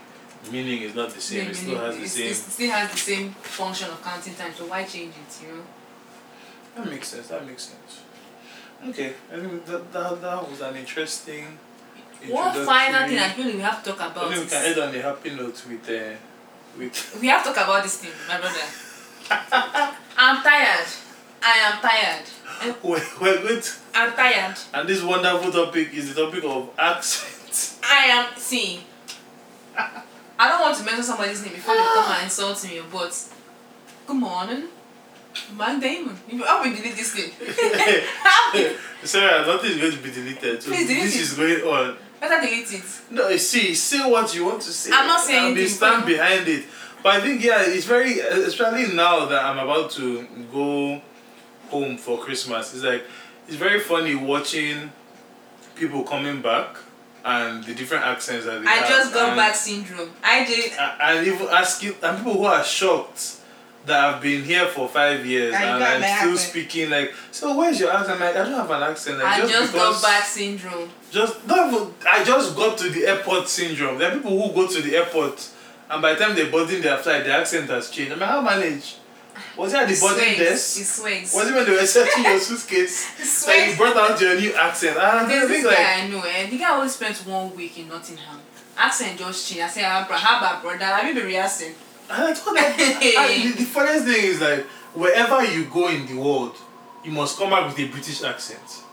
[0.51, 2.31] meaning is not the same, Yeah, it still has the same.
[2.31, 4.53] It still has the same function of counting time.
[4.53, 5.45] So why change it?
[5.45, 5.63] You know.
[6.75, 7.27] That makes sense.
[7.27, 8.01] That makes sense.
[8.89, 11.57] Okay, I think that that, that was an interesting.
[12.27, 14.25] One final thing I feel we have to talk about.
[14.25, 16.17] I think we can end on a happy note with uh,
[16.77, 17.19] with.
[17.21, 18.65] we have to talk about this thing, my brother.
[20.17, 20.87] I'm tired.
[21.47, 22.25] I am tired.
[22.83, 24.57] We're, we're going to, I'm tired.
[24.73, 27.77] and this wonderful topic is the topic of accent.
[27.83, 28.79] I am see.
[29.77, 33.29] I don't want to mention somebody's name before they come and insult me, but
[34.07, 34.63] good morning.
[35.57, 36.15] Matt Damon.
[36.29, 37.31] Help me delete this thing.
[39.03, 40.63] Sarah, nothing is going to be deleted.
[40.63, 41.21] So Please delete this it.
[41.21, 41.97] is going on.
[42.21, 42.83] Better delete it.
[43.11, 44.91] No, see, say what you want to say.
[44.93, 46.65] I'm not saying and be anything, stand behind it.
[47.03, 51.01] But I think yeah, it's very especially now that I'm about to go
[51.69, 52.73] home for Christmas.
[52.73, 53.03] It's like
[53.47, 54.91] it's very funny watching
[55.75, 56.77] people coming back
[57.23, 58.87] and the different accents that they I have.
[58.89, 60.11] just got and, back syndrome.
[60.23, 60.71] I did.
[60.77, 63.37] And even asking, and people who are shocked
[63.85, 66.39] that I've been here for five years And and, I'm still accent.
[66.39, 68.19] speaking like, so where's your accent?
[68.19, 69.19] Like, I don't have an accent.
[69.19, 70.89] Like, I just because, got back syndrome.
[71.11, 73.97] Just not I just got to the airport syndrome.
[73.97, 75.49] There are people who go to the airport
[75.89, 78.13] and by the time they boarding their flight, their accent has changed.
[78.13, 78.95] I mean, how manage?
[79.57, 80.79] Was it at the boarding desk?
[80.79, 81.33] It sways.
[81.33, 83.05] Was it when they were searching your suitcase
[83.43, 83.71] sways.
[83.71, 84.97] you brought out your new accent?
[84.99, 86.49] Ah, and I There's this like, guy I know, eh?
[86.49, 88.39] The guy only spent one week in Nottingham.
[88.77, 89.63] Accent just changed.
[89.63, 90.85] I said, ah, how about, how about brother?
[90.85, 91.73] Have you been rehearsing?
[92.09, 96.05] and I thought that, and the, the funniest thing is like, wherever you go in
[96.05, 96.55] the world,
[97.03, 98.83] you must come back with a British accent.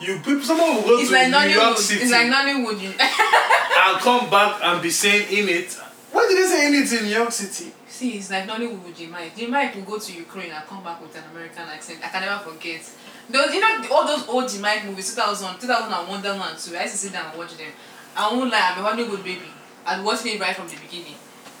[0.00, 2.80] You people, someone will go It's to like New York City It's like Nollywood.
[2.80, 5.72] You and come back and be saying in it.
[6.12, 7.72] Why did they say in it in New York City?
[7.96, 9.34] See, it's like Nollywood with Jim Iyke.
[9.34, 11.98] J-Mike will go to Ukraine and come back with an American accent.
[12.04, 12.82] I can never forget.
[13.30, 16.98] Those, you know, all those old Jim Iyke movies, 2000, 2001, 2002, I used to
[16.98, 17.72] sit down and watch them.
[18.14, 19.48] I won't lie, I'm a Hollywood baby.
[19.86, 21.14] I watched it right from the beginning.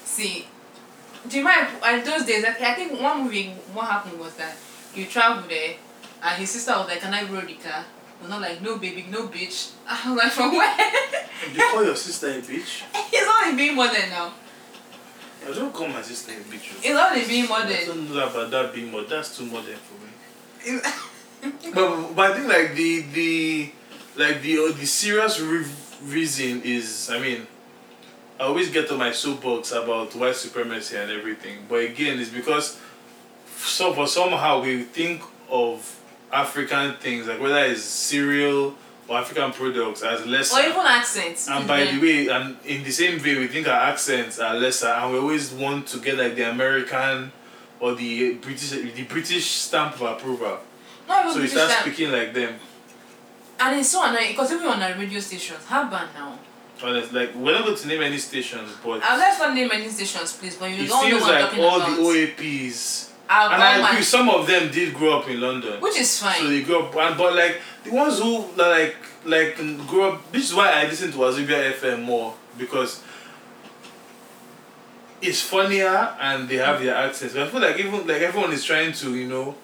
[0.04, 0.46] See,
[1.26, 4.58] Jim Iyke, and those days, I, I think one movie, what happened was that
[4.94, 5.76] you travel there,
[6.22, 7.82] and his sister was like, can I borrow the car?
[8.20, 9.72] Was not like, no baby, no bitch.
[9.88, 10.76] I was like, from where?
[11.50, 12.82] You call your sister a bitch?
[13.10, 14.34] He's only being modern now.
[15.48, 16.82] I don't call my sister a bitch.
[16.82, 17.68] He's only being modern.
[17.68, 17.86] I modern.
[17.86, 19.08] don't know about that being modern.
[19.08, 20.80] That's too modern for me.
[21.72, 23.70] But, but I think like the the
[24.16, 25.64] like the uh, the serious re-
[26.04, 27.46] reason is I mean
[28.40, 32.80] I always get to my soapbox about white supremacy and everything, but again it's because
[33.58, 36.00] so for somehow we think of
[36.32, 38.74] African things like whether it's cereal or
[39.14, 40.56] African products as lesser.
[40.60, 41.48] Or even accents.
[41.48, 44.88] And by the way, and in the same way, we think our accents are lesser,
[44.88, 47.30] and we always want to get like the American
[47.78, 50.58] or the British, the British stamp of approval.
[51.06, 51.82] Not even So you start time.
[51.82, 52.54] speaking like them.
[53.60, 56.38] And it's so annoying because even on our radio stations, how bad now?
[56.82, 59.88] Honest, like we're not going to name any stations, but Uh, let's not name any
[59.88, 61.96] stations, please, but you it don't know what I'm like all about.
[61.96, 65.80] the OAPs, I've and I my- agree, some of them did grow up in London.
[65.80, 66.40] which is fine.
[66.40, 69.56] So they grew up, but like the ones who like like
[69.88, 70.32] grew up.
[70.32, 73.02] This is why I listen to Wazobia FM more because
[75.22, 77.34] it's funnier and they have their accents.
[77.36, 79.54] I feel like even like everyone is trying to you know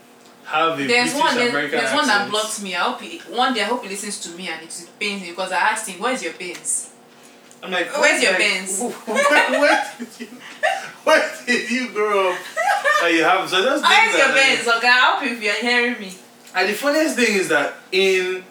[0.45, 2.31] have a there's British one there's, American there's one that accent.
[2.31, 2.75] blocked me.
[2.75, 5.31] I hope he, one day I hope he listens to me and it pains me
[5.31, 6.91] because I asked him, Where's your pins?
[7.63, 8.81] I'm like, Where's your like, pens?
[9.07, 9.93] Where,
[11.05, 12.39] where did you where did you grow up?
[13.03, 14.69] And you have so that's Where's your pins?
[14.69, 16.13] Okay, I hope if you're hearing me.
[16.55, 18.45] And the funniest thing is that in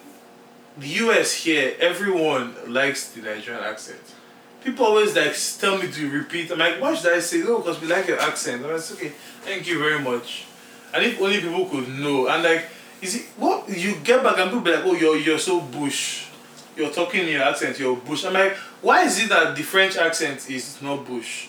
[0.76, 4.00] the US here, everyone likes the Nigerian accent.
[4.62, 6.50] People always like tell me to repeat.
[6.50, 7.42] I'm like, why should I say?
[7.42, 7.58] Oh, no?
[7.58, 8.64] because we like your accent.
[8.64, 9.08] I'm like, okay,
[9.42, 10.46] thank you very much.
[10.94, 12.28] And if only people could know.
[12.28, 12.66] And like,
[13.00, 16.28] is it what you get back and people be like, oh, you're you're so bush.
[16.76, 17.78] You're talking in your accent.
[17.78, 18.24] You're bush.
[18.24, 21.48] I'm like, why is it that the French accent is not bush?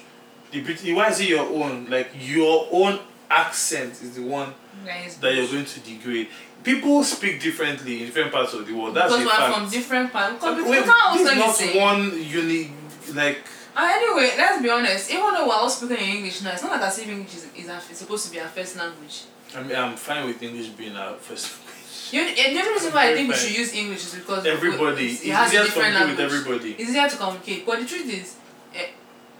[0.53, 1.89] The Brit- why is it your own?
[1.89, 4.53] Like your own accent is the one
[4.85, 6.27] Guys, that you're going to degrade.
[6.63, 8.95] People speak differently in different parts of the world.
[8.95, 10.33] That's because we're from different parts.
[10.35, 11.79] Because we, we can't also not say.
[11.79, 12.71] one unique
[13.13, 13.39] like.
[13.75, 15.09] Uh, anyway, let's be honest.
[15.09, 17.47] Even though we're all speaking in English now, it's not like as if English is,
[17.55, 19.23] is, our, is supposed to be our first language.
[19.55, 21.69] I mean, I'm fine with English being our first language.
[22.13, 25.11] You, the only reason why I think we should use English is because Everybody, it
[25.13, 26.17] it's easier to communicate language.
[26.17, 26.71] with everybody.
[26.73, 27.65] It's easier to communicate.
[27.65, 28.35] But the truth is,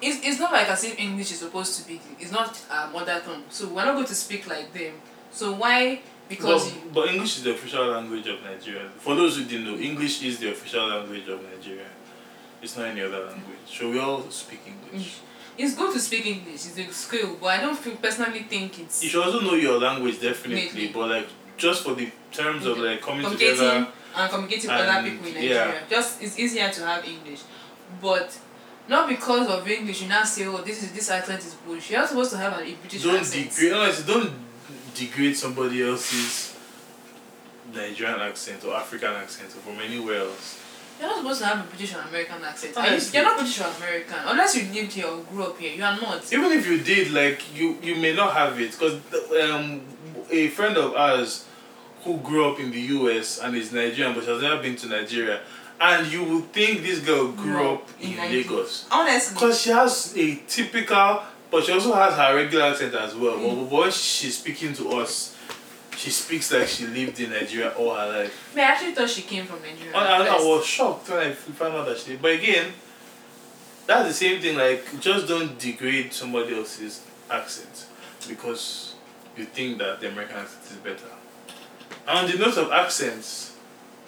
[0.03, 1.99] it's, it's not like as if English is supposed to be.
[2.19, 3.43] It's not our mother tongue.
[3.49, 4.93] So we're not going to speak like them.
[5.31, 6.01] So why?
[6.29, 8.89] Because But, you, but English is the official language of Nigeria.
[8.97, 11.87] For those who didn't know, English is the official language of Nigeria.
[12.61, 13.65] It's not any other language.
[13.67, 15.19] So we all speak English.
[15.57, 16.65] it's good to speak English.
[16.65, 19.79] It's a skill, but I don't feel, personally think it's You should also know your
[19.79, 20.93] language definitely, Definitely.
[20.93, 23.87] but like just for the terms of like coming together.
[24.15, 25.41] and communicating with other people in yeah.
[25.41, 25.81] Nigeria.
[25.89, 27.41] Just it's easier to have English,
[28.01, 28.37] but
[28.87, 30.01] not because of English.
[30.03, 32.53] You now say, "Oh, this is this accent is bullshit." You're not supposed to have
[32.53, 33.49] a British don't accent.
[33.49, 34.31] degrade honestly, don't
[34.95, 36.55] degrade somebody else's
[37.73, 40.59] Nigerian accent or African accent or from anywhere else.
[40.99, 42.77] You're not supposed to have a British or American accent.
[42.77, 43.17] Are you, Honestly.
[43.19, 45.75] you're not British or American unless you lived here or grew up here.
[45.75, 46.31] You are not.
[46.31, 48.99] Even if you did, like you, you may not have it because
[49.49, 49.81] um,
[50.29, 51.45] a friend of ours
[52.03, 53.39] who grew up in the U.S.
[53.39, 55.41] and is Nigerian but has never been to Nigeria,
[55.83, 58.15] and you would think this girl grew No, up in.
[58.15, 63.13] Lagos Honestly, because she has a typical, but she also has her regular accent as
[63.15, 63.37] well.
[63.37, 63.69] Mm.
[63.69, 65.37] But when she's speaking to us,
[65.97, 68.53] she speaks like she lived in Nigeria all her life.
[68.55, 69.95] I actually thought she came from Nigeria.
[69.95, 72.21] I, I, I was shocked when I found out that she did.
[72.21, 72.71] But again,
[73.85, 74.57] that's the same thing.
[74.57, 77.87] Like, just don't degrade somebody else's accent
[78.27, 78.95] because
[79.35, 81.11] you think that the American accent is better.
[82.07, 83.52] On the note of accents,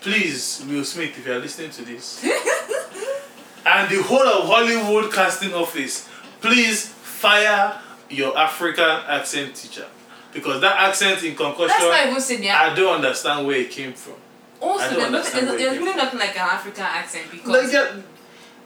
[0.02, 2.24] please, Will Smith, if you are listening to this,
[3.66, 6.08] and the whole of Hollywood casting office,
[6.42, 7.80] please fire
[8.10, 9.86] your African accent teacher.
[10.34, 13.94] Because that accent in That's not concussion, even the I don't understand where it came
[13.94, 14.16] from.
[14.62, 17.32] Oh, I Also, don't there's, not, understand there's, there's really nothing like an African accent
[17.32, 17.96] because Like, yeah,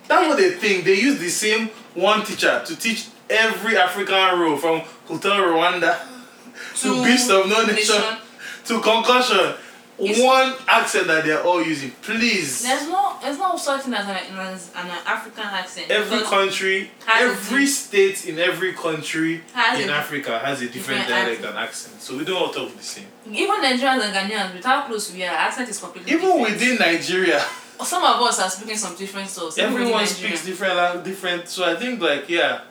[0.07, 0.83] that's what they think.
[0.83, 5.99] They use the same one teacher to teach every African role from Hotel Rwanda
[6.77, 8.17] to, To Beast of No Nation Nation.
[8.65, 9.53] to Concussion.
[9.99, 11.91] It's- one accent that they're all using.
[12.01, 12.63] Please.
[12.63, 15.91] there's no there's no such thing as an, as an African accent.
[15.91, 21.39] Every country, every state in every country in a Africa has a different, different dialect
[21.39, 21.55] accent.
[21.55, 22.01] and accent.
[22.01, 23.07] So we don't all talk the same.
[23.29, 26.49] even Nigerians and Ghanaians, with how close we are, accent is completely Even different.
[26.51, 27.39] within Nigeria,
[27.83, 29.57] some of us are speaking some different stuff.
[29.57, 31.47] everyone speaks different, different.
[31.49, 32.61] So I think like yeah,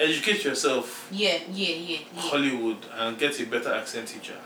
[0.00, 1.08] educate yourself.
[1.12, 2.20] Yeah, yeah, yeah, yeah.
[2.22, 4.36] Hollywood and get a better accent teacher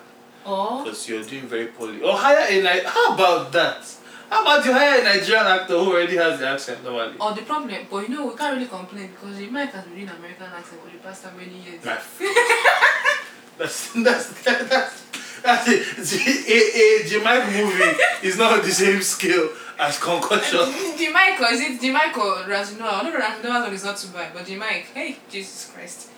[0.46, 2.02] Or because you're doing very poorly.
[2.02, 3.84] Or hire a Ni- how about that?
[4.30, 7.16] How about you hire a Nigerian actor who already has the accent normally?
[7.20, 9.94] or the problem, but you know we can't really complain because Jim Iyke has been
[9.94, 11.84] doing American accent for the past how many years.
[11.84, 12.00] Right.
[13.58, 15.02] that's that's that's
[15.42, 16.48] that's it.
[16.48, 20.58] A, a Jamaican movie is not the same scale as Concussion.
[20.96, 21.08] the
[21.40, 22.82] or is it Jim Iyke or Razino?
[22.82, 26.10] I don't know Razino one is not too bad, but Jim Iyke, hey Jesus Christ.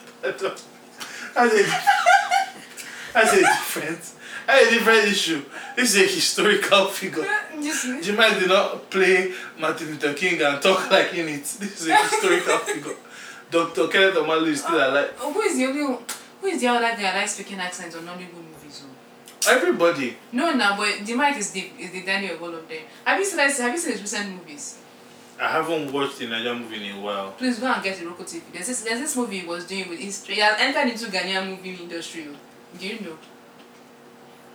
[0.22, 0.54] that's a
[3.14, 4.12] that's a different
[4.46, 5.44] that's a different issue.
[5.76, 7.24] This is a historical figure.
[7.24, 11.44] Jemai did not play Martin Luther King and talk like in it.
[11.44, 12.96] This is a historical figure.
[13.50, 13.88] Dr.
[13.88, 15.14] Kenneth Omalu is still uh, alive.
[15.20, 15.98] Oh, who is the only
[16.40, 18.84] who is the other guy that likes speaking accents on Nollywood movies?
[19.48, 20.16] Everybody.
[20.32, 22.82] No, no, but Jim Iyke is the is the Daniel of all of them.
[23.04, 24.79] Have you seen have you seen his recent movies?
[25.40, 27.30] I haven't watched a Nigerian movie in a while.
[27.32, 28.42] Please go and get the Roku TV.
[28.52, 31.48] There's this there's this movie he was doing with his he has entered into Ghanaian
[31.48, 32.26] movie industry.
[32.30, 32.36] oh.
[32.78, 33.16] Do you know?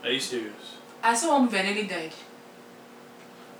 [0.04, 0.78] Are you serious?
[1.02, 2.13] I saw one movie and nearly died.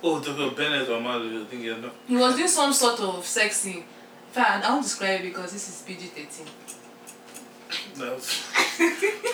[0.02, 0.54] Oh, Dr.
[0.54, 1.92] Bennet Omalu, I think you're not.
[2.06, 3.78] He was doing some sort of sex scene.
[3.78, 6.46] In fact, I won't describe it because this is PG 13.
[7.98, 8.16] No.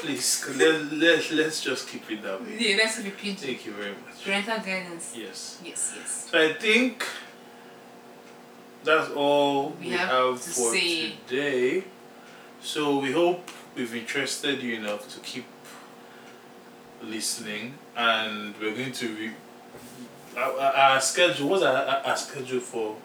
[0.03, 2.57] Please, let, let, let's just keep it that way.
[2.59, 3.47] Yeah, let's be PG.
[3.47, 4.25] Thank you very much.
[4.25, 5.13] Parental guidance.
[5.17, 5.61] Yes.
[5.65, 6.29] Yes, yes.
[6.31, 7.05] So I think
[8.85, 11.13] that's all we, We have have, to for say.
[11.29, 11.85] today.
[12.61, 15.45] So we hope we've interested you enough to keep
[17.03, 19.33] listening, and we're going to re-
[20.37, 21.49] our, our schedule.
[21.49, 22.97] What's our, our schedule for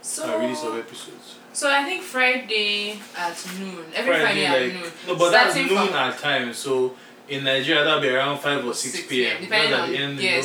[0.00, 1.36] So, our release of episodes?
[1.52, 3.84] so I think Friday at noon.
[3.94, 4.92] Every Friday, at like noon.
[5.08, 6.54] no, but that's noon from our time.
[6.54, 6.94] So
[7.28, 9.42] in Nigeria, that'll be around five or six, p.m.
[9.42, 10.42] Depending at on the end, you know.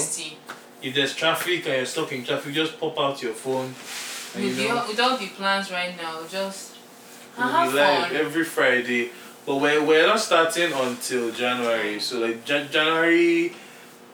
[0.80, 3.74] If there's traffic and you're stuck in traffic, just pop out your phone.
[4.36, 6.76] And With, you the, know, with all the plans right now, just
[7.38, 8.16] we'll have fun.
[8.16, 9.12] every Friday.
[9.46, 12.00] But we're, we're not starting until January.
[12.00, 13.54] So like Jan- January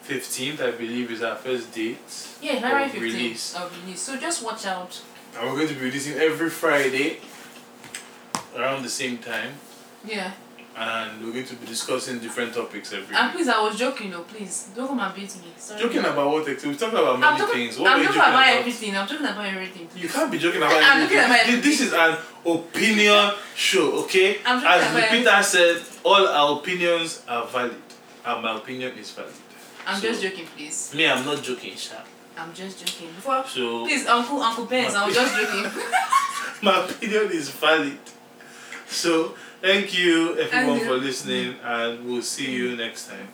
[0.08, 1.98] 15th, I believe, is our first date.
[2.42, 3.56] Yeah, January of 15th release.
[3.56, 4.02] of release.
[4.02, 5.02] So just watch out.
[5.38, 7.18] And we're going to be releasing every Friday
[8.56, 9.54] around the same time.
[10.06, 10.34] Yeah.
[10.76, 13.36] And we're going to be discussing different topics every And week.
[13.36, 14.70] please, I was joking, no, please.
[14.76, 15.52] Don't come and beat me.
[15.56, 15.80] Sorry.
[15.80, 16.46] Joking about what?
[16.48, 17.78] We're talking about I'm many talking, things.
[17.80, 18.58] What I'm are you talking joking about, about?
[18.60, 18.98] everything.
[18.98, 19.90] I'm talking about everything.
[19.96, 21.18] You can't be joking about I'm everything.
[21.20, 24.38] at my This- is an opinion show, okay?
[24.44, 27.76] I'm looking As at my- Peter said, all our opinions are valid.
[28.26, 29.34] And my opinion is valid.
[29.86, 30.92] I'm So- just joking, please.
[30.96, 31.98] Me, I'm not joking, Sha.
[32.36, 33.14] I'm just joking.
[33.14, 35.70] Before, So please, Uncle, Uncle Benz, I was just joking.
[36.64, 38.00] my opinion is valid.
[38.88, 43.30] So thank you everyone for listening and we'll see you next time.